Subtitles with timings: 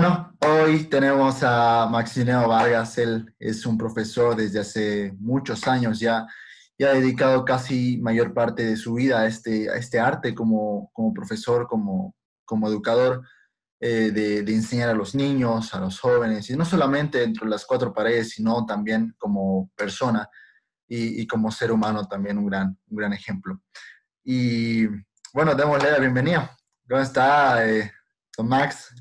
[0.00, 2.98] Bueno, hoy tenemos a Maximiliano Vargas.
[2.98, 6.24] Él es un profesor desde hace muchos años ya
[6.76, 10.88] y ha dedicado casi mayor parte de su vida a este, a este arte como,
[10.92, 13.26] como profesor, como, como educador,
[13.80, 17.50] eh, de, de, enseñar a los niños, a los jóvenes, y no solamente dentro de
[17.50, 20.28] las cuatro paredes, sino también como persona
[20.86, 23.60] y, y como ser humano también un gran, un gran ejemplo.
[24.22, 24.86] Y
[25.34, 26.56] bueno, démosle la bienvenida.
[26.88, 27.90] ¿Cómo está, eh,
[28.36, 28.94] don Max?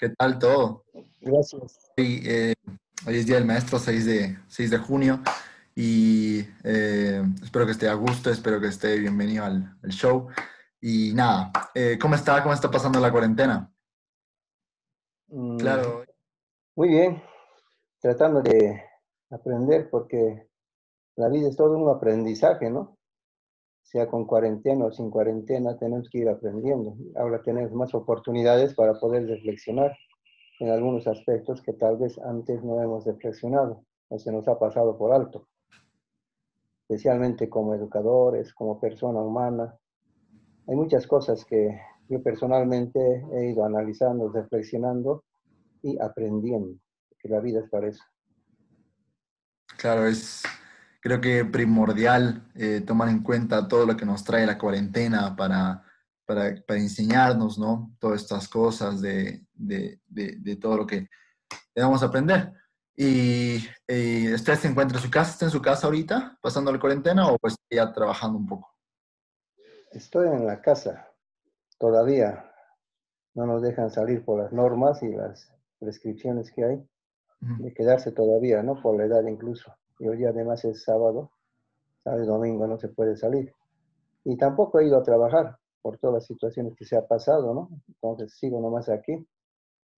[0.00, 0.82] ¿Qué tal todo?
[1.20, 1.92] Gracias.
[1.98, 2.54] Hoy, eh,
[3.06, 5.20] hoy, es Día del Maestro, 6 de, 6 de junio,
[5.74, 10.28] y eh, espero que esté a gusto, espero que esté bienvenido al, al show.
[10.80, 12.42] Y nada, eh, ¿cómo está?
[12.42, 13.70] ¿Cómo está pasando la cuarentena?
[15.28, 16.02] Mm, claro.
[16.76, 17.22] Muy bien,
[18.00, 18.82] tratando de
[19.28, 20.48] aprender porque
[21.16, 22.96] la vida es todo un aprendizaje, ¿no?
[23.82, 26.96] Sea con cuarentena o sin cuarentena, tenemos que ir aprendiendo.
[27.16, 29.96] Ahora tenemos más oportunidades para poder reflexionar
[30.60, 34.96] en algunos aspectos que tal vez antes no hemos reflexionado o se nos ha pasado
[34.96, 35.48] por alto,
[36.82, 39.76] especialmente como educadores, como persona humana.
[40.66, 45.24] Hay muchas cosas que yo personalmente he ido analizando, reflexionando
[45.82, 46.78] y aprendiendo,
[47.18, 48.02] que la vida es para eso.
[49.78, 50.42] Claro, es
[51.00, 55.82] creo que primordial eh, tomar en cuenta todo lo que nos trae la cuarentena para,
[56.26, 57.96] para, para enseñarnos, ¿no?
[57.98, 61.08] Todas estas cosas de, de, de, de todo lo que
[61.74, 62.52] debemos aprender.
[62.94, 65.30] ¿Y, y usted se encuentra en su casa?
[65.30, 68.76] ¿Está en su casa ahorita, pasando la cuarentena o pues ya trabajando un poco?
[69.90, 71.08] Estoy en la casa
[71.78, 72.44] todavía.
[73.32, 76.88] No nos dejan salir por las normas y las prescripciones que hay,
[77.40, 78.82] de quedarse todavía, ¿no?
[78.82, 79.74] Por la edad incluso.
[80.00, 81.30] Y hoy además es sábado,
[82.02, 83.54] sábado y domingo no se puede salir.
[84.24, 87.68] Y tampoco he ido a trabajar por todas las situaciones que se ha pasado, ¿no?
[87.86, 89.26] Entonces sigo nomás aquí,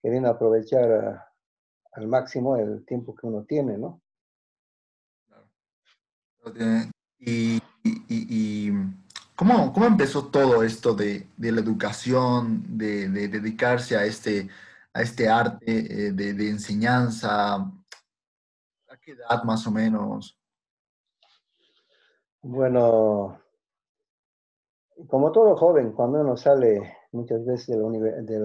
[0.02, 1.32] queriendo aprovechar a,
[1.92, 4.00] al máximo el tiempo que uno tiene, ¿no?
[7.20, 8.72] Y, y,
[9.36, 14.48] ¿cómo, ¿cómo, empezó todo esto de, de la educación, de, de, dedicarse a este,
[14.92, 17.72] a este arte eh, de enseñanza?
[19.02, 20.38] ¿A qué edad más o menos?
[22.40, 23.36] Bueno,
[25.08, 28.38] como todo joven, cuando uno sale muchas veces de de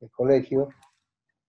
[0.00, 0.68] del colegio,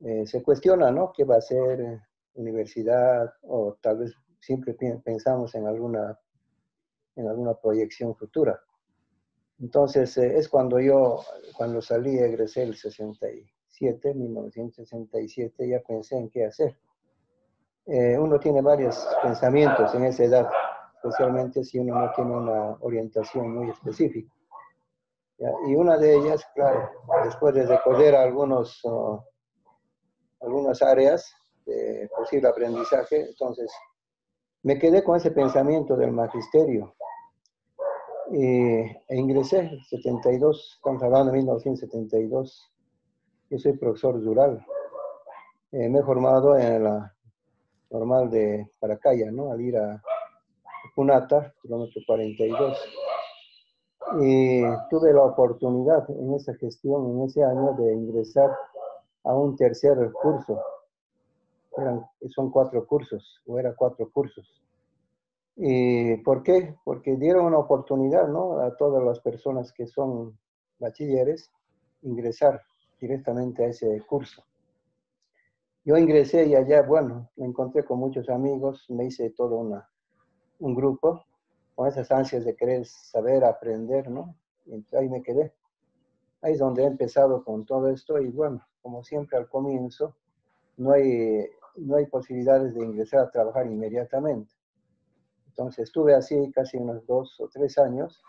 [0.01, 1.11] eh, se cuestiona, ¿no?
[1.11, 2.01] ¿Qué va a ser
[2.35, 3.33] universidad?
[3.41, 6.19] O tal vez siempre pensamos en alguna,
[7.15, 8.61] en alguna proyección futura.
[9.59, 11.21] Entonces, eh, es cuando yo,
[11.57, 16.77] cuando salí, egresé el 67, 1967, ya pensé en qué hacer.
[17.85, 20.49] Eh, uno tiene varios pensamientos en esa edad,
[20.95, 24.31] especialmente si uno no tiene una orientación muy específica.
[25.37, 25.49] ¿ya?
[25.67, 26.89] Y una de ellas, claro,
[27.23, 28.83] después de recorrer algunos...
[28.83, 29.19] Uh,
[30.43, 31.33] algunas áreas
[31.65, 33.71] de posible aprendizaje, entonces
[34.61, 36.95] me quedé con ese pensamiento del magisterio
[38.31, 42.71] y, e ingresé, 72, estamos hablando de 1972,
[43.49, 44.65] yo soy profesor rural,
[45.71, 47.12] eh, me he formado en la
[47.93, 49.51] normal de Paracaya, ¿no?
[49.51, 50.01] Al ir a
[50.95, 52.77] Punata, kilómetro 42,
[54.19, 58.51] y tuve la oportunidad en esa gestión, en ese año, de ingresar
[59.23, 60.59] a un tercer curso.
[62.29, 64.61] Son cuatro cursos, o eran cuatro cursos.
[65.55, 66.75] ¿Y por qué?
[66.83, 68.59] Porque dieron una oportunidad ¿no?
[68.59, 70.37] a todas las personas que son
[70.79, 71.51] bachilleres
[72.01, 72.61] ingresar
[72.99, 74.43] directamente a ese curso.
[75.85, 79.89] Yo ingresé y allá, bueno, me encontré con muchos amigos, me hice todo una,
[80.59, 81.25] un grupo
[81.75, 84.33] con esas ansias de querer saber, aprender, ¿no?
[84.65, 85.53] Y ahí me quedé.
[86.41, 90.15] Ahí es donde he empezado con todo esto y bueno, como siempre al comienzo,
[90.77, 94.53] no hay, no hay posibilidades de ingresar a trabajar inmediatamente.
[95.47, 98.23] Entonces estuve así casi unos dos o tres años.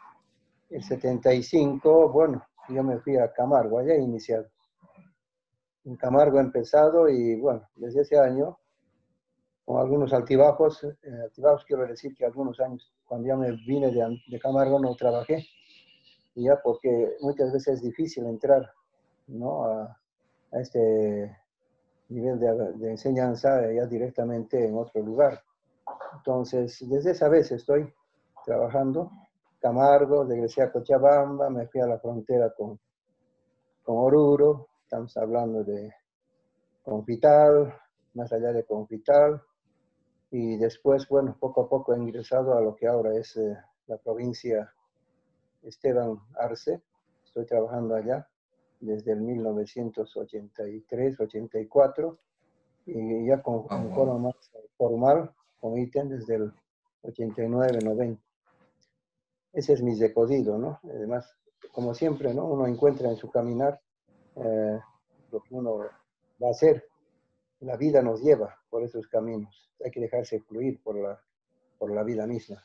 [0.70, 4.48] El 75, bueno, yo me fui a Camargo, allá he iniciado.
[5.84, 8.58] En Camargo he empezado y bueno, desde ese año,
[9.64, 14.18] con algunos altibajos, eh, altibajos quiero decir que algunos años, cuando ya me vine de,
[14.28, 15.44] de Camargo no trabajé,
[16.34, 18.70] ya porque muchas veces es difícil entrar
[19.26, 19.64] ¿no?
[19.64, 19.98] a,
[20.52, 21.36] este
[22.08, 25.42] nivel de, de, enseñanza ya directamente en otro lugar.
[26.16, 27.92] Entonces, desde esa vez estoy
[28.44, 29.10] trabajando.
[29.60, 32.78] Camargo, regresé a Cochabamba, me fui a la frontera con,
[33.82, 35.92] con Oruro, estamos hablando de
[36.84, 37.74] Confital,
[38.12, 39.42] más allá de Confital,
[40.30, 43.58] y después, bueno, poco a poco he ingresado a lo que ahora es eh,
[43.88, 44.72] la provincia
[45.64, 46.80] Esteban Arce,
[47.24, 48.28] estoy trabajando allá
[48.78, 52.18] desde el 1983-84
[52.86, 54.36] y ya con, ah, forma más
[54.76, 56.52] formal con ítem desde el
[57.02, 58.16] 89-90.
[59.54, 60.78] Ese es mi decodido, ¿no?
[60.84, 61.36] Además,
[61.72, 62.44] como siempre, ¿no?
[62.44, 63.80] Uno encuentra en su caminar
[64.36, 64.80] eh,
[65.30, 66.84] lo que uno va a hacer.
[67.60, 69.72] La vida nos lleva por esos caminos.
[69.84, 71.20] Hay que dejarse fluir por la,
[71.78, 72.62] por la vida misma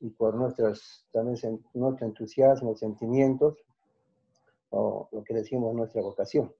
[0.00, 3.64] y por nuestras, también nuestro entusiasmo, sentimientos,
[4.70, 6.54] o lo que decimos nuestra vocación.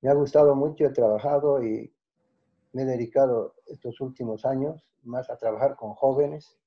[0.00, 1.92] Me ha gustado mucho, he trabajado y
[2.72, 6.58] me he dedicado estos últimos años más a trabajar con jóvenes.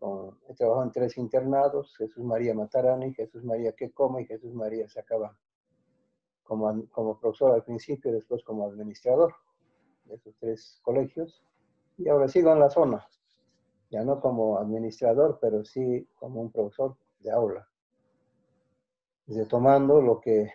[0.00, 5.36] He trabajado en tres internados, Jesús María Matarani, Jesús María Quecoma y Jesús María Sacaba,
[6.42, 9.34] como, como profesor al principio, después como administrador
[10.04, 11.42] de esos tres colegios.
[11.98, 13.06] Y ahora sigo en la zona,
[13.90, 17.66] ya no como administrador, pero sí como un profesor de aula.
[19.26, 20.52] Retomando lo que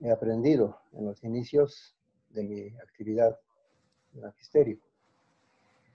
[0.00, 1.96] he aprendido en los inicios
[2.30, 3.38] de mi actividad
[4.12, 4.80] en magisterio.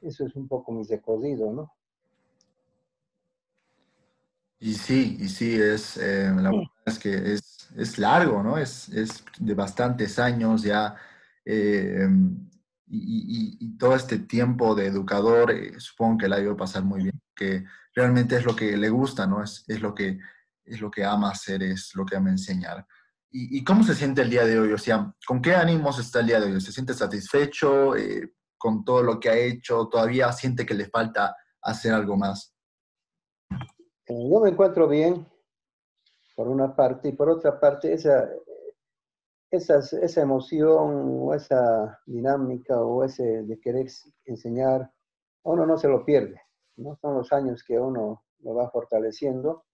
[0.01, 1.73] Eso es un poco mi recodido, ¿no?
[4.59, 8.57] Y sí, y sí, es, eh, la verdad es que es, es largo, ¿no?
[8.57, 10.95] Es, es, de bastantes años ya.
[11.45, 12.07] Eh,
[12.91, 17.03] y, todo este tiempo de educador, eh, supongo que la ha ido a pasar muy
[17.03, 17.63] bien, que
[17.95, 19.41] realmente es lo que le gusta, ¿no?
[19.43, 20.19] Es, es, lo, que,
[20.65, 22.85] es lo que ama hacer, es lo que ama enseñar.
[23.31, 24.73] ¿Y, cómo se siente el día de hoy?
[24.73, 26.61] O sea, ¿con qué ánimos está el día de hoy?
[26.61, 29.87] ¿Se siente satisfecho eh, con todo lo que ha hecho?
[29.87, 32.55] ¿Todavía siente que le falta hacer algo más?
[34.09, 35.27] Yo me encuentro bien,
[36.35, 38.27] por una parte, y por otra parte, esa,
[39.51, 43.85] esa emoción o esa dinámica o ese de querer
[44.25, 44.91] enseñar,
[45.43, 46.41] uno no se lo pierde,
[46.77, 46.95] ¿no?
[46.95, 49.65] Son los años que uno lo va fortaleciendo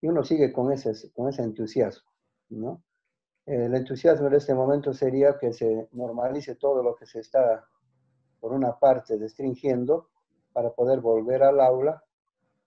[0.00, 2.08] y uno sigue con ese, con ese entusiasmo,
[2.50, 2.84] ¿no?
[3.44, 7.66] El entusiasmo en este momento sería que se normalice todo lo que se está,
[8.38, 10.10] por una parte, restringiendo
[10.52, 12.04] para poder volver al aula,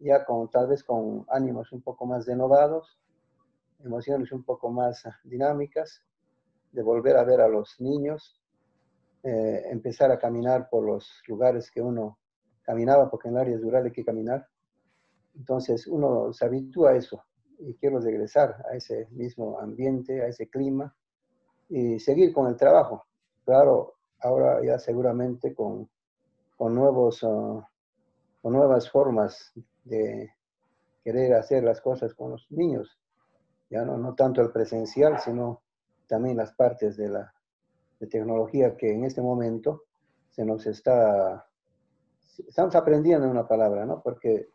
[0.04, 3.00] ya con tal vez con ánimos un poco más renovados,
[3.84, 6.04] emociones un poco más dinámicas,
[6.72, 8.40] de volver a ver a los niños,
[9.24, 12.18] eh, empezar a caminar por los lugares que uno
[12.64, 14.46] caminaba, porque en el área rural hay que caminar.
[15.36, 17.24] Entonces uno se habitúa a eso
[17.60, 20.94] y quiero regresar a ese mismo ambiente, a ese clima
[21.70, 23.06] y seguir con el trabajo.
[23.46, 25.90] Claro, ahora ya seguramente con,
[26.58, 27.68] con nuevos, ah,
[28.42, 29.54] con nuevas formas
[29.84, 30.34] de
[31.04, 32.98] querer hacer las cosas con los niños.
[33.70, 35.62] Ya no, no tanto el presencial, sino
[36.08, 37.34] también las partes de la
[38.08, 39.84] tecnología que en este momento
[40.30, 41.48] se nos está,
[42.48, 44.02] estamos aprendiendo una palabra, ¿no?
[44.02, 44.50] Porque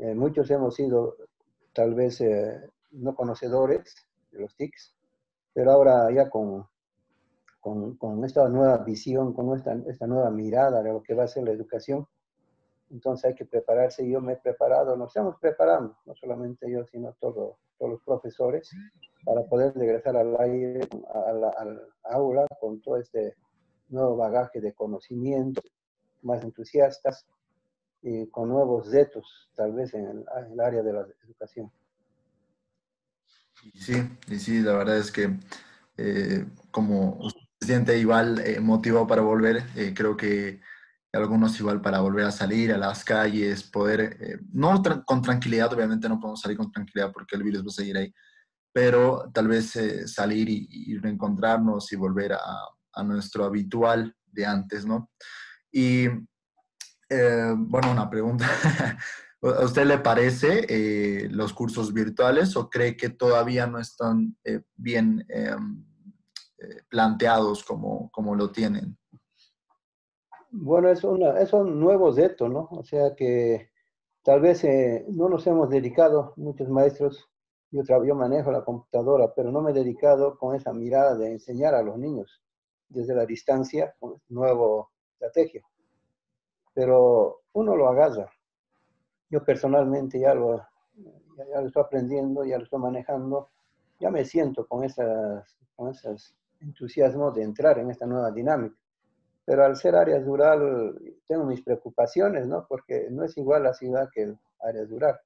[0.00, 1.16] eh, muchos hemos sido
[1.72, 2.60] tal vez eh,
[2.92, 4.94] no conocedores de los TICs,
[5.52, 6.66] pero ahora ya con,
[7.60, 11.28] con, con, esta nueva visión, con esta, esta nueva mirada de lo que va a
[11.28, 12.06] ser la educación,
[12.92, 14.08] entonces hay que prepararse.
[14.08, 18.70] Yo me he preparado, nos estamos preparando, no solamente yo, sino todo, todos los profesores,
[19.24, 20.80] para poder regresar al aire,
[21.56, 23.36] al aula con todo este
[23.88, 25.62] nuevo bagaje de conocimiento,
[26.22, 27.26] más entusiastas
[28.02, 31.70] y con nuevos retos, tal vez en el, área de la educación.
[33.74, 33.94] Sí,
[34.28, 35.38] y sí, la verdad es que
[35.96, 37.18] eh, como
[37.60, 40.60] se siente igual eh, motivado para volver, eh, creo que
[41.12, 46.08] algunos igual para volver a salir a las calles, poder, eh, no con tranquilidad, obviamente
[46.08, 48.14] no podemos salir con tranquilidad porque el virus va a seguir ahí,
[48.72, 52.40] pero tal vez eh, salir y, reencontrarnos y volver a,
[52.94, 55.10] a, nuestro habitual de antes, ¿no?
[55.70, 56.06] Y
[57.10, 58.48] eh, bueno, una pregunta.
[59.42, 64.36] ¿A usted le parece eh, los cursos virtuales o cree que todavía no están
[64.76, 65.84] bien em,
[66.88, 68.96] planteados como, como lo tienen?
[70.54, 72.68] Bueno, es, una, es un nuevo reto, ¿no?
[72.72, 73.70] O sea que
[74.22, 74.62] tal vez
[75.08, 77.26] no nos hemos dedicado, muchos maestros,
[77.70, 81.74] yo, yo manejo la computadora, pero no me he dedicado con esa mirada de enseñar
[81.74, 82.42] a los niños
[82.90, 85.62] desde la distancia con nuevo estrategia.
[86.74, 88.30] Pero uno lo agarra.
[89.30, 90.58] Yo personalmente ya lo,
[91.36, 93.48] ya, lo estoy aprendiendo, ya lo estoy manejando,
[93.98, 98.76] ya me siento con, esas, con esos entusiasmos de entrar en esta nueva dinámica.
[99.44, 102.66] Pero al ser área rural, tengo mis preocupaciones, ¿no?
[102.68, 105.20] Porque no es igual la ciudad que el área rural.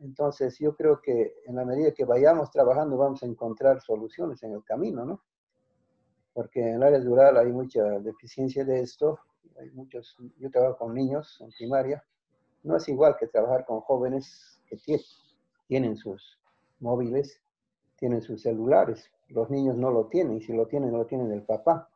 [0.00, 4.52] Entonces, yo creo que en la medida que vayamos trabajando, vamos a encontrar soluciones en
[4.52, 5.20] el camino, ¿no?
[6.32, 9.20] Porque en el área rural hay mucha deficiencia de esto.
[9.60, 12.04] Hay muchos, yo trabajo con niños en primaria.
[12.64, 14.76] No es igual que trabajar con jóvenes que
[15.68, 16.40] tienen sus
[16.80, 17.40] móviles
[17.96, 21.88] tienen sus celulares, los niños no lo tienen, si lo tienen, lo tienen el papá.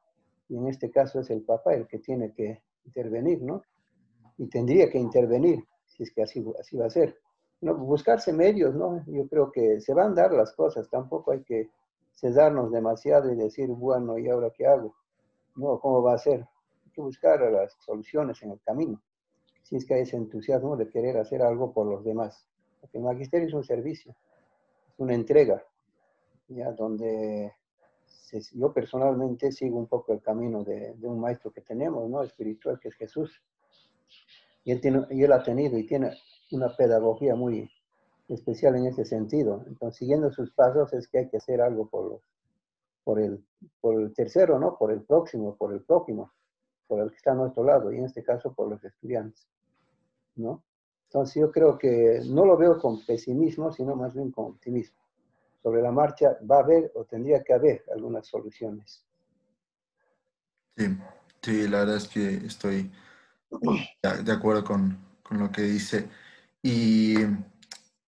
[0.48, 3.62] Y en este caso es el papá el que tiene que intervenir, ¿no?
[4.38, 7.18] Y tendría que intervenir, si es que así, así va a ser.
[7.60, 9.04] No, buscarse medios, ¿no?
[9.06, 11.70] Yo creo que se van a dar las cosas, tampoco hay que
[12.14, 14.94] cesarnos demasiado y decir, bueno, ¿y ahora qué hago?
[15.56, 16.40] No, ¿cómo va a ser?
[16.84, 19.02] Hay que buscar las soluciones en el camino,
[19.62, 22.46] si es que hay ese entusiasmo de querer hacer algo por los demás.
[22.80, 24.14] Porque el magisterio es un servicio,
[24.92, 25.62] es una entrega,
[26.48, 27.52] ya donde
[28.52, 32.22] yo personalmente sigo un poco el camino de, un maestro que tenemos, ¿no?
[32.22, 33.42] Espiritual, que es Jesús.
[34.64, 36.12] Y él, tiene, y él ha tenido y tiene
[36.52, 37.70] una pedagogía muy
[38.28, 39.64] especial en ese sentido.
[39.66, 42.20] Entonces, siguiendo sus pasos es que hay que hacer algo por, los,
[43.04, 43.42] por, el,
[43.80, 44.76] por el tercero, ¿no?
[44.76, 46.32] Por el próximo, por el próximo,
[46.86, 49.48] por el que está a nuestro lado, y en este caso por los estudiantes,
[50.36, 50.62] ¿no?
[51.04, 54.98] Entonces, yo creo que no lo veo con pesimismo, sino más bien con optimismo
[55.62, 59.04] sobre la marcha va a haber o tendría que haber algunas soluciones.
[60.76, 60.96] Sí,
[61.42, 62.90] sí, la verdad es que estoy
[64.02, 66.08] de acuerdo con, con lo que dice.
[66.62, 67.16] Y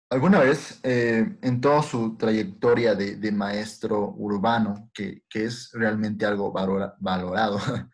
[0.10, 6.26] alguna vez, eh, en toda su trayectoria de, de maestro urbano, que, que, es realmente
[6.26, 7.60] algo valorado,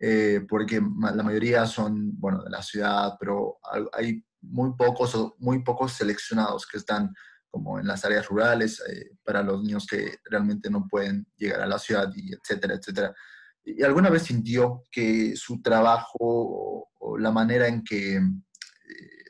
[0.00, 3.58] eh, porque la mayoría son, bueno, de la ciudad, pero
[3.92, 7.12] hay muy pocos muy pocos seleccionados que están
[7.58, 11.66] como en las áreas rurales, eh, para los niños que realmente no pueden llegar a
[11.66, 13.14] la ciudad, y etcétera, etcétera.
[13.64, 18.20] ¿Y alguna vez sintió que su trabajo o, la manera en que eh,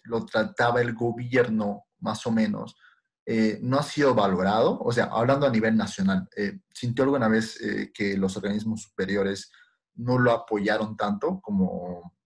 [0.05, 2.77] lo trataba el gobierno, más o menos,
[3.25, 4.79] eh, no ha sido valorado?
[4.81, 6.29] O sea, hablando a nivel nacional,
[6.73, 7.59] ¿sintió alguna vez
[7.95, 9.51] que los organismos superiores
[9.95, 12.18] no lo apoyaron tanto como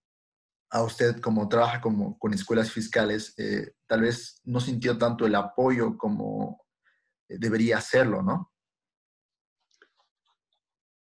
[0.73, 5.35] a usted como trabaja como, con escuelas fiscales, eh, tal vez no sintió tanto el
[5.35, 6.65] apoyo como
[7.29, 8.51] eh, debería hacerlo, ¿no?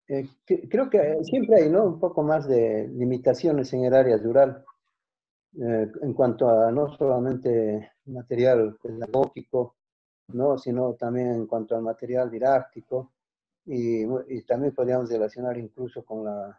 [0.09, 1.85] Eh, creo que siempre hay ¿no?
[1.85, 4.65] un poco más de limitaciones en el área rural
[5.55, 9.77] en cuanto a no solamente material pedagógico,
[10.29, 10.59] ¿no?
[10.59, 13.13] sino también en cuanto al material didáctico
[13.67, 16.59] y, y también podríamos relacionar incluso con, la,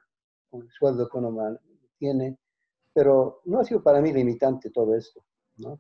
[0.50, 1.60] con el sueldo que uno
[1.98, 2.38] tiene
[2.94, 5.24] pero no ha sido para mí limitante todo esto,
[5.58, 5.80] ¿no?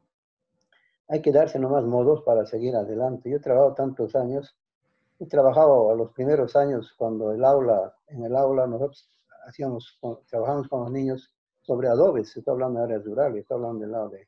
[1.08, 3.30] Hay que darse nomás modos para seguir adelante.
[3.30, 4.58] Yo he trabajado tantos años,
[5.20, 9.10] he trabajado a los primeros años cuando el aula, en el aula nosotros
[9.46, 13.92] hacíamos, trabajamos con los niños sobre adobes, estoy hablando de áreas rurales, estoy hablando del
[13.92, 14.28] lado de,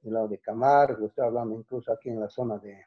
[0.00, 2.86] del lado de Camargo, estoy hablando incluso aquí en la zona de,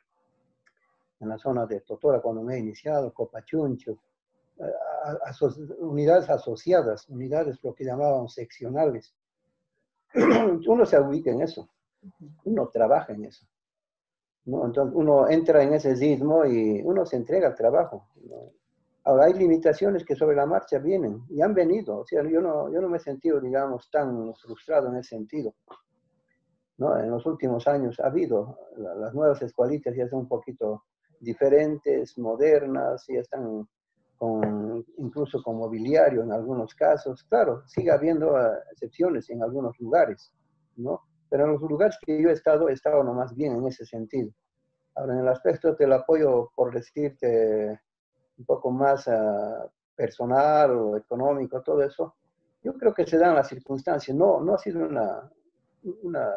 [1.20, 4.00] en la zona de Totora cuando me he iniciado, Copachuncho,
[5.80, 9.14] unidades asociadas, unidades lo que llamaban seccionales.
[10.68, 11.70] Uno se ubica en eso,
[12.46, 13.46] uno trabaja en eso.
[14.46, 14.66] ¿no?
[14.66, 18.08] Entonces uno entra en ese sismo y uno se entrega al trabajo.
[19.04, 22.00] Ahora hay limitaciones que sobre la marcha vienen y han venido.
[22.00, 25.54] O sea, yo no, yo no me he sentido, digamos, tan frustrado en ese sentido.
[26.78, 26.98] ¿no?
[26.98, 30.86] En los últimos años ha habido, las nuevas escuelitas ya son un poquito
[31.20, 33.68] diferentes, modernas, ya están
[34.98, 37.24] incluso con mobiliario en algunos casos.
[37.24, 40.34] Claro, sigue habiendo ah, excepciones en algunos lugares,
[40.76, 41.02] ¿no?
[41.30, 44.32] Pero en los lugares que yo he estado, he estado nomás bien en ese sentido.
[44.96, 47.80] Ahora, en el aspecto del apoyo, por decirte
[48.38, 52.16] un poco más uh, personal o económico, todo eso,
[52.64, 54.16] yo creo que se dan las circunstancias.
[54.18, 55.30] No, no ha sido una,
[56.04, 56.30] una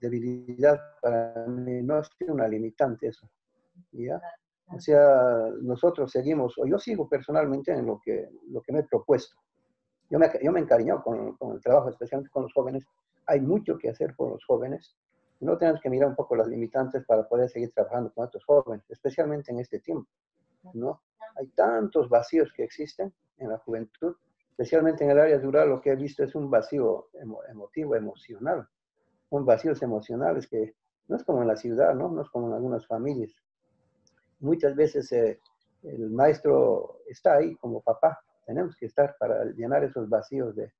[0.00, 3.28] debilidad para mí, no ha sido una limitante eso.
[3.92, 4.20] ¿ya?
[4.72, 8.84] O sea, nosotros seguimos, o yo sigo personalmente en lo que, lo que me he
[8.84, 9.36] propuesto.
[10.10, 12.84] Yo me, yo me encariñado con, con, el trabajo, especialmente con los jóvenes.
[13.26, 14.96] Hay mucho que hacer por los jóvenes.
[15.40, 18.84] No tenemos que mirar un poco las limitantes para poder seguir trabajando con otros jóvenes,
[18.88, 20.08] especialmente en este tiempo.
[20.74, 21.02] ¿no?
[21.36, 24.16] Hay tantos vacíos que existen en la juventud,
[24.50, 27.08] especialmente en el área rural, lo que he visto es un vacío
[27.48, 28.66] emotivo, emocional.
[29.30, 30.74] Un vacíos emocionales que
[31.08, 32.08] no es como en la ciudad, ¿no?
[32.08, 33.34] No es como en algunas familias
[34.40, 35.40] muchas veces eh,
[35.82, 38.20] el maestro está ahí como papá.
[38.44, 40.72] Tenemos que estar para llenar esos vacíos de,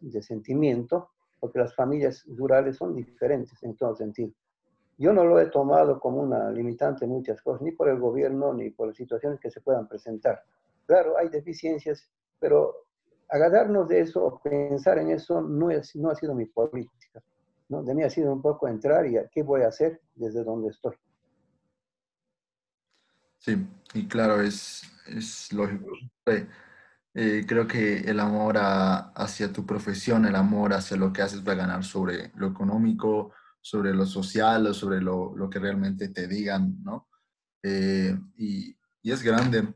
[0.00, 1.10] de sentimiento,
[1.40, 4.32] porque las familias rurales son diferentes en todo sentido.
[4.98, 8.52] Yo no lo he tomado como una limitante en muchas cosas, ni por el gobierno,
[8.52, 10.42] ni por las situaciones que se puedan presentar.
[10.86, 12.10] Claro, hay deficiencias,
[12.40, 12.88] pero
[13.28, 17.22] agarrarnos de eso o pensar en eso no, es, no ha sido mi política.
[17.68, 17.82] ¿no?
[17.82, 20.96] De mí ha sido un poco entrar y qué voy a hacer desde donde estoy.
[23.38, 25.86] Sí, y claro, es, es lógico.
[27.14, 31.52] Eh, creo que el amor hacia tu profesión, el amor hacia lo que haces va
[31.52, 36.82] a ganar sobre lo económico, sobre lo social sobre lo, lo que realmente te digan,
[36.82, 37.08] ¿no?
[37.62, 39.74] eh, y, y, es grande.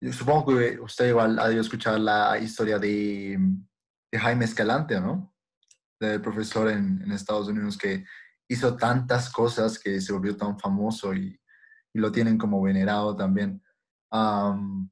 [0.00, 3.38] Yo supongo que usted igual ha debido escuchar la historia de,
[4.10, 5.34] de Jaime Escalante, ¿no?
[6.00, 8.04] Del profesor en, en, Estados Unidos que
[8.48, 11.38] hizo tantas cosas que se volvió tan famoso y,
[11.92, 13.62] y lo tienen como venerado también.
[14.10, 14.90] Um,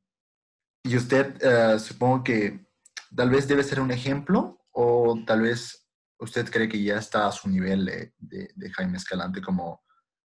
[0.83, 2.67] y usted, uh, supongo que
[3.15, 5.89] tal vez debe ser un ejemplo o tal vez
[6.19, 9.83] usted cree que ya está a su nivel de, de, de Jaime Escalante como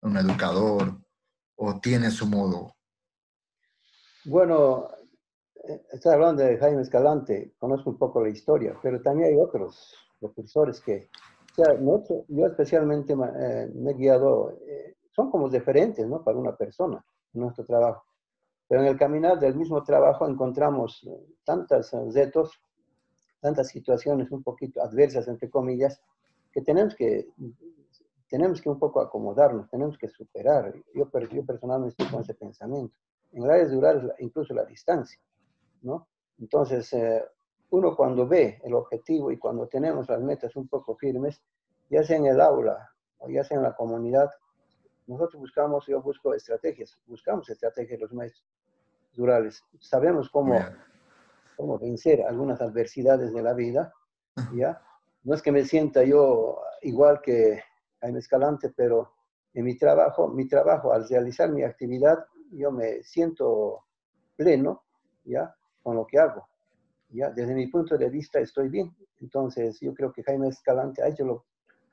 [0.02, 1.00] un educador
[1.56, 2.75] o tiene su modo?
[4.25, 4.88] Bueno,
[5.64, 9.94] eh, estoy hablando de Jaime Escalante, conozco un poco la historia, pero también hay otros
[10.20, 11.10] profesores que,
[11.52, 11.78] o sea,
[12.28, 16.22] yo especialmente eh, me he guiado, eh, son como diferentes, ¿no?
[16.22, 18.04] Para una persona nuestro trabajo.
[18.68, 21.04] Pero en el caminar del mismo trabajo encontramos
[21.44, 22.52] tantos retos,
[23.40, 26.00] tantas situaciones un poquito adversas, entre comillas,
[26.52, 27.26] que tenemos que
[28.28, 30.72] tenemos que un poco acomodarnos, tenemos que superar.
[30.94, 32.96] Yo, yo personalmente estoy con ese pensamiento.
[33.32, 35.18] En áreas rurales, incluso la distancia,
[35.82, 36.06] ¿no?
[36.38, 37.25] Entonces, eh,
[37.70, 41.42] uno cuando ve el objetivo y cuando tenemos las metas un poco firmes,
[41.90, 44.30] ya sea en el aula o ya sea en la comunidad,
[45.08, 48.46] nosotros buscamos, yo busco estrategias, buscamos estrategias los maestros
[49.16, 49.64] rurales.
[49.80, 50.54] Sabemos cómo,
[51.56, 53.92] cómo vencer algunas adversidades de la vida,
[54.54, 54.80] ¿ya?
[55.24, 57.62] No es que me sienta yo igual que
[58.00, 59.12] Jaime Escalante, pero
[59.54, 63.84] en mi trabajo, mi trabajo, al realizar mi actividad, yo me siento
[64.36, 64.84] pleno,
[65.24, 65.54] ¿ya?
[65.82, 66.48] Con lo que hago,
[67.08, 67.30] ¿ya?
[67.30, 68.94] Desde mi punto de vista estoy bien.
[69.20, 71.46] Entonces, yo creo que Jaime Escalante ha hecho lo,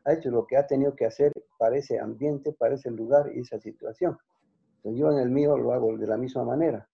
[0.06, 3.42] ha hecho lo que ha tenido que hacer para ese ambiente, para ese lugar y
[3.42, 4.18] esa situación.
[4.78, 6.88] Entonces, yo en el mío lo hago de la misma manera,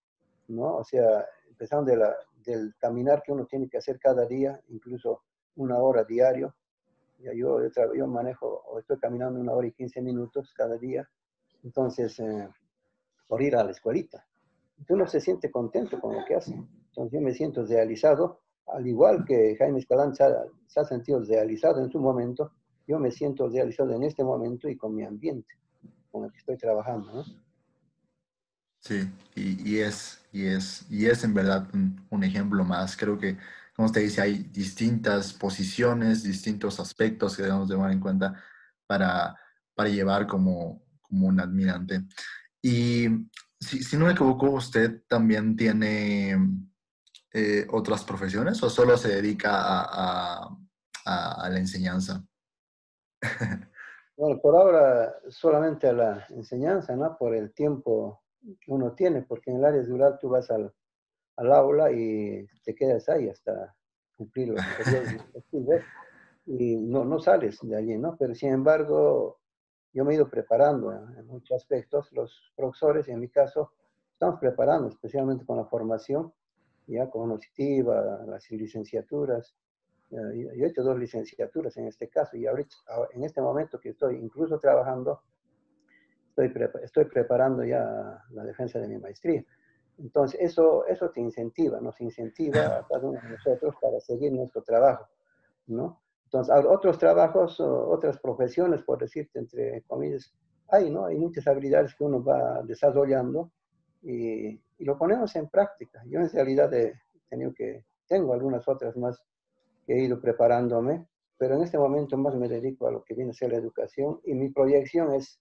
[0.48, 0.76] ¿no?
[0.76, 5.22] O sea, empezando de la, del caminar que uno tiene que hacer cada día, incluso
[5.56, 6.54] una hora diario,
[7.34, 7.60] yo,
[7.94, 11.08] yo manejo o estoy caminando una hora y 15 minutos cada día,
[11.62, 12.48] entonces, eh,
[13.28, 14.24] por ir a la escuelita.
[14.88, 16.52] Uno se siente contento con lo que hace.
[16.52, 21.20] Entonces, yo me siento realizado, al igual que Jaime Escalán se ha, se ha sentido
[21.20, 22.52] realizado en su momento,
[22.86, 25.54] yo me siento realizado en este momento y con mi ambiente
[26.12, 27.12] con el que estoy trabajando.
[27.12, 27.24] ¿no?
[28.78, 32.96] Sí, y, y, es, y, es, y es en verdad un, ejemplo más.
[32.96, 33.38] Creo que
[33.74, 38.40] como usted dice, hay distintas posiciones, distintos aspectos que debemos tomar en cuenta
[38.86, 39.34] para,
[39.74, 42.02] para llevar como, como un admirante.
[42.60, 43.06] Y
[43.58, 46.36] si, no me equivoco, usted también tiene
[47.32, 50.56] eh, otras profesiones o solo se dedica a,
[51.04, 52.22] a la enseñanza?
[54.14, 57.16] Bueno, por ahora solamente a la enseñanza, ¿no?
[57.16, 58.22] Por el tiempo
[58.60, 60.72] que uno tiene, porque en el área rural tú vas al,
[61.36, 63.74] al aula y te quedas ahí hasta
[64.16, 64.60] cumplir los
[66.46, 68.16] y no, no sales de allí, ¿no?
[68.16, 69.40] Pero sin embargo,
[69.92, 72.10] yo me he ido preparando en muchos aspectos.
[72.12, 73.72] Los profesores, en mi caso,
[74.12, 76.32] estamos preparando, especialmente con la formación,
[76.86, 79.54] ya cognitiva, las licenciaturas.
[80.12, 82.76] Yo he hecho dos licenciaturas en este caso y ahorita,
[83.14, 85.22] en este momento que estoy incluso trabajando,
[86.28, 89.42] estoy, estoy preparando ya la defensa de mi maestría.
[89.98, 94.62] Entonces, eso, eso te incentiva, nos incentiva a cada uno de nosotros para seguir nuestro
[94.62, 95.08] trabajo,
[95.66, 96.02] ¿no?
[96.24, 100.34] Entonces, otros trabajos, otras profesiones, por decirte, entre comillas,
[100.68, 101.06] hay, ¿no?
[101.06, 103.50] Hay muchas habilidades que uno va desarrollando
[104.02, 106.02] y, y lo ponemos en práctica.
[106.06, 106.94] Yo en realidad he
[107.28, 109.24] tenido que, tengo algunas otras más
[109.92, 111.06] he ido preparándome,
[111.38, 114.20] pero en este momento más me dedico a lo que viene a ser la educación
[114.24, 115.40] y mi proyección es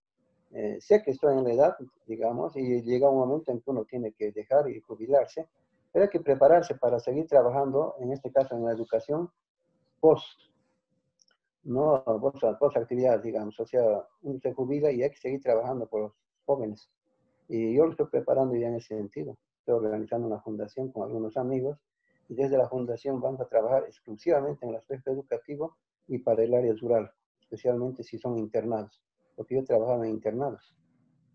[0.54, 3.86] eh, sé que estoy en la edad, digamos, y llega un momento en que uno
[3.86, 5.48] tiene que dejar y jubilarse,
[5.92, 9.30] pero hay que prepararse para seguir trabajando, en este caso en la educación,
[10.02, 10.42] post,
[11.64, 15.88] no post, post actividades, digamos, o sea, uno se jubila y hay que seguir trabajando
[15.88, 16.14] por los
[16.46, 16.90] jóvenes.
[17.48, 19.38] Y yo lo estoy preparando ya en ese sentido.
[19.60, 21.78] Estoy organizando una fundación con algunos amigos
[22.32, 25.76] y desde la fundación vamos a trabajar exclusivamente en el aspecto educativo
[26.08, 29.02] y para el área rural, especialmente si son internados
[29.36, 30.76] porque yo trabajaba en internados,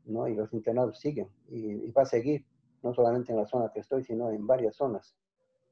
[0.05, 0.29] ¿no?
[0.29, 2.45] Y los internados siguen y, va a seguir,
[2.83, 5.17] no solamente en la zona que estoy, sino en varias zonas.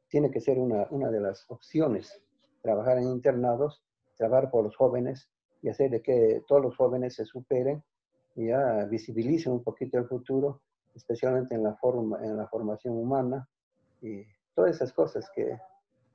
[0.08, 2.20] Tiene que ser una, una de las opciones,
[2.60, 3.84] trabajar en internados,
[4.16, 5.30] trabajar por los jóvenes
[5.62, 7.82] y hacer de que todos los jóvenes se superen
[8.34, 10.60] y ya visibilicen un poquito el futuro,
[10.94, 13.48] especialmente en la, forma, en la formación humana
[14.02, 15.58] y todas esas cosas que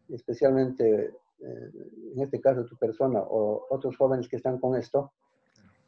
[0.09, 1.71] especialmente eh,
[2.15, 5.13] en este caso tu persona o otros jóvenes que están con esto,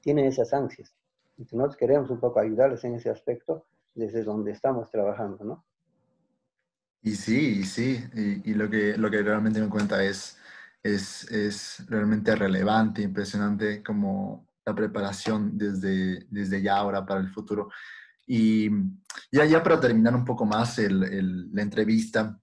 [0.01, 0.95] tienen esas ansias.
[1.37, 5.65] Y nosotros queremos un poco ayudarles en ese aspecto desde donde estamos trabajando, ¿no?
[7.03, 10.37] Y sí, y sí, y, y, lo, que, lo que realmente me cuenta es,
[10.83, 17.69] es, es realmente relevante, impresionante como la preparación desde, desde ya ahora para el futuro.
[18.33, 18.69] Y
[19.29, 22.39] ya, ya para terminar un poco más la entrevista,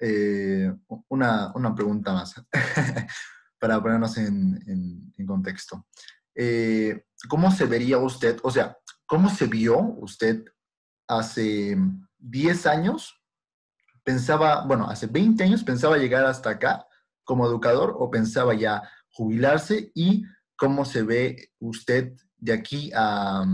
[0.00, 0.74] eh,
[1.06, 2.34] una, una, pregunta más
[3.60, 5.86] para ponernos en, en, contexto.
[6.34, 8.76] Eh, ¿Cómo se vería usted, o sea,
[9.06, 10.44] cómo se vio usted
[11.06, 11.78] hace
[12.18, 13.22] 10 años?
[14.02, 16.84] Pensaba, bueno, hace 20 años pensaba llegar hasta acá
[17.22, 20.24] como educador o pensaba ya jubilarse y
[20.56, 23.44] cómo se ve usted de aquí a,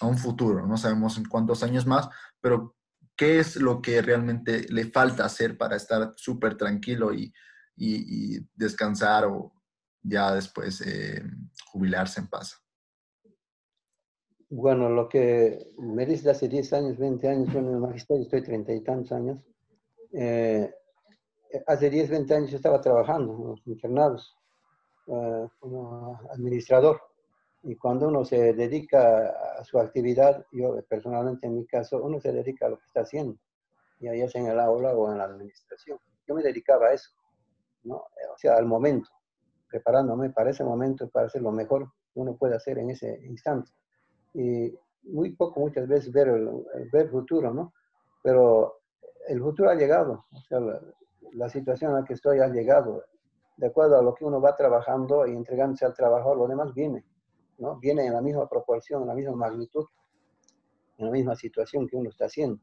[0.00, 0.66] a un futuro.
[0.66, 2.08] No sabemos en cuántos años más,
[2.40, 2.76] pero
[3.16, 7.32] ¿qué es lo que realmente le falta hacer para estar súper tranquilo y,
[7.76, 9.52] y, descansar o
[10.02, 11.22] ya después eh,
[11.72, 12.62] jubilarse en paz?
[14.48, 18.42] Bueno, lo que me dice hace 10 años, 20 años, yo en el magisterio estoy
[18.42, 19.40] treinta y tantos años.
[20.12, 20.72] Eh,
[21.66, 24.36] hace 10, 20 años yo estaba trabajando en los internados
[25.08, 27.00] eh, como administrador.
[27.68, 32.30] Y cuando uno se dedica a su actividad, yo personalmente en mi caso, uno se
[32.30, 33.36] dedica a lo que está haciendo,
[33.98, 35.98] ya sea en el aula o en la administración.
[36.28, 37.10] Yo me dedicaba a eso,
[37.82, 37.96] ¿no?
[37.96, 39.10] o sea, al momento,
[39.68, 43.72] preparándome para ese momento para hacer lo mejor que uno puede hacer en ese instante.
[44.32, 46.48] Y muy poco, muchas veces, ver el,
[46.92, 47.72] ver futuro, ¿no?
[48.22, 48.78] Pero
[49.26, 50.80] el futuro ha llegado, o sea, la,
[51.32, 53.02] la situación en la que estoy ha llegado.
[53.56, 57.04] De acuerdo a lo que uno va trabajando y entregándose al trabajo, lo demás viene.
[57.58, 57.78] ¿No?
[57.78, 59.86] Viene en la misma proporción, en la misma magnitud,
[60.98, 62.60] en la misma situación que uno está haciendo.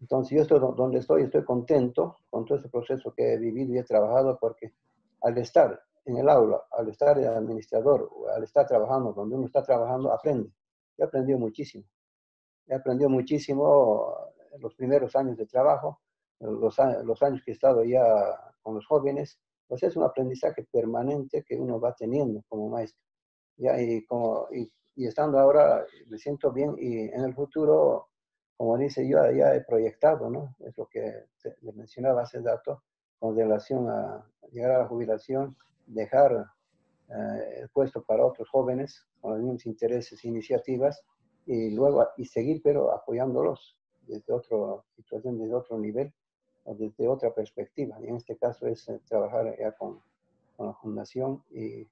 [0.00, 3.78] Entonces yo estoy donde estoy, estoy contento con todo ese proceso que he vivido y
[3.78, 4.72] he trabajado porque
[5.20, 9.62] al estar en el aula, al estar de administrador, al estar trabajando donde uno está
[9.62, 10.50] trabajando, aprende.
[10.96, 11.84] He aprendido muchísimo.
[12.66, 14.14] He aprendido muchísimo
[14.58, 16.00] los primeros años de trabajo,
[16.40, 18.02] los, los años que he estado ya
[18.62, 19.38] con los jóvenes.
[19.68, 23.09] Pues es un aprendizaje permanente que uno va teniendo como maestro
[23.60, 24.70] y, como, y,
[25.06, 28.08] estando ahora me siento bien y en el futuro,
[28.56, 30.54] como dice yo, ya he proyectado, ¿no?
[30.60, 31.26] Es lo que
[31.74, 32.82] mencionaba hace dato
[33.18, 36.46] con relación a llegar a la jubilación, dejar
[37.08, 41.02] eh, el puesto para otros jóvenes con los mismos intereses iniciativas
[41.46, 46.12] y luego y seguir pero apoyándolos desde otra situación, desde otro nivel
[46.64, 47.96] o desde otra perspectiva.
[48.00, 50.00] Y en este caso es eh, trabajar ya con,
[50.56, 51.86] con la fundación y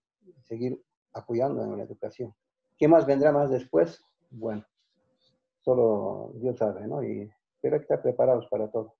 [0.44, 2.34] seguir apoyando en la educación.
[2.76, 4.02] ¿Qué más vendrá más después?
[4.30, 4.64] Bueno,
[5.62, 7.02] solo Dios sabe, ¿no?
[7.02, 8.94] Y pero hay que estar preparados para todo.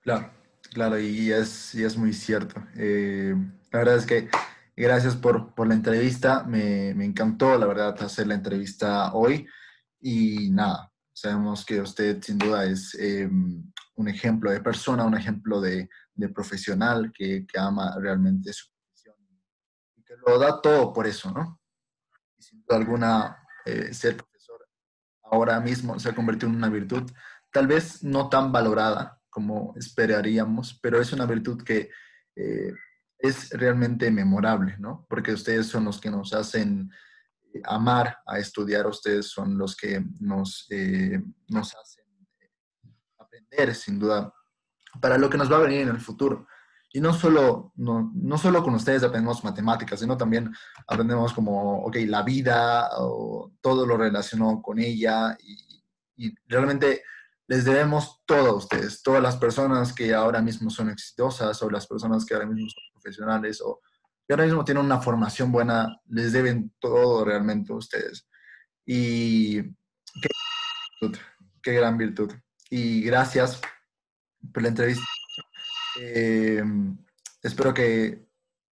[0.00, 0.30] Claro,
[0.72, 2.60] claro, y es, y es muy cierto.
[2.76, 3.34] Eh,
[3.70, 4.28] la verdad es que
[4.76, 9.46] gracias por, por la entrevista, me, me, encantó, la verdad, hacer la entrevista hoy.
[10.00, 15.60] Y nada, sabemos que usted sin duda es eh, un ejemplo de persona, un ejemplo
[15.60, 18.71] de, de profesional que, que ama realmente su
[20.26, 21.60] lo da todo por eso, ¿no?
[22.38, 24.66] Y sin duda alguna, eh, ser profesor
[25.24, 27.10] ahora mismo se ha convertido en una virtud,
[27.52, 31.90] tal vez no tan valorada como esperaríamos, pero es una virtud que
[32.36, 32.72] eh,
[33.18, 35.06] es realmente memorable, ¿no?
[35.08, 36.90] Porque ustedes son los que nos hacen
[37.54, 40.68] eh, amar a estudiar, ustedes son los que nos,
[41.48, 42.04] nos hacen
[43.18, 44.34] aprender, sin duda,
[45.00, 46.46] para lo que nos va a venir en el futuro.
[46.92, 50.52] Y no solo, no, no solo con ustedes aprendemos matemáticas, sino también
[50.86, 55.70] aprendemos como, ok, la vida o todo lo relacionado con ella y,
[56.46, 57.02] realmente
[57.48, 61.86] les debemos todo a ustedes, todas las personas que ahora mismo son exitosas o las
[61.88, 63.80] personas que ahora mismo son profesionales o
[64.28, 68.28] que ahora mismo tienen una formación buena, les deben todo realmente a ustedes.
[68.86, 69.62] Y
[70.20, 70.28] qué,
[71.60, 72.32] qué gran virtud.
[72.70, 73.60] Y gracias
[74.52, 75.04] por la entrevista.
[76.00, 76.62] Eh,
[77.42, 78.26] espero que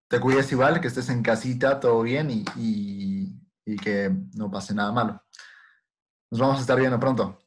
[0.07, 3.39] te cuides igual, que estés en casita, todo bien y,
[3.81, 5.21] que no pase nada malo.
[6.29, 7.39] Nos vamos a estar viendo pronto.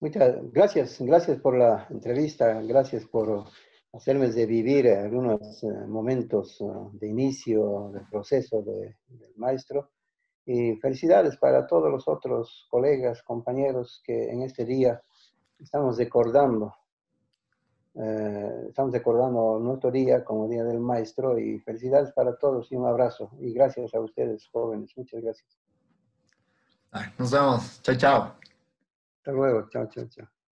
[0.00, 3.44] Muchas gracias, gracias por la entrevista, gracias por
[3.92, 8.96] hacerme de vivir algunos eh, momentos eh, de inicio del proceso del
[9.36, 9.92] maestro.
[10.44, 15.00] Y felicidades para todos los otros colegas, compañeros que en este día
[15.58, 16.74] estamos recordando
[17.94, 22.86] eh, estamos recordando nuestro día como Día del Maestro y felicidades para todos y un
[22.86, 23.30] abrazo.
[23.40, 24.92] Y gracias a ustedes, jóvenes.
[24.96, 25.58] Muchas gracias.
[27.18, 27.82] Nos vemos.
[27.82, 28.34] Chao, chao.
[29.18, 29.68] Hasta luego.
[29.68, 30.43] Chao, chao, chao.